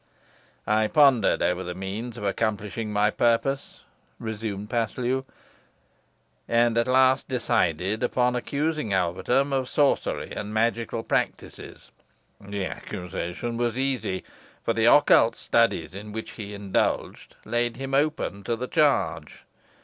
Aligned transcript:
"I 0.65 0.87
pondered 0.87 1.43
over 1.43 1.63
the 1.63 1.75
means 1.75 2.17
of 2.17 2.23
accomplishing 2.23 2.91
my 2.91 3.11
purpose," 3.11 3.83
resumed 4.17 4.71
Paslew, 4.71 5.25
"and 6.47 6.75
at 6.75 6.87
last 6.87 7.27
decided 7.27 8.01
upon 8.01 8.35
accusing 8.35 8.93
Alvetham 8.95 9.53
of 9.53 9.69
sorcery 9.69 10.31
and 10.31 10.51
magical 10.55 11.03
practices. 11.03 11.91
The 12.39 12.65
accusation 12.65 13.57
was 13.57 13.77
easy, 13.77 14.23
for 14.65 14.73
the 14.73 14.91
occult 14.91 15.35
studies 15.35 15.93
in 15.93 16.13
which 16.13 16.31
he 16.31 16.55
indulged 16.55 17.35
laid 17.45 17.75
him 17.77 17.93
open 17.93 18.43
to 18.45 18.55
the 18.55 18.67
charge. 18.67 19.43